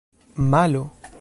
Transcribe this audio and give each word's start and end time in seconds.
malo 0.51 0.83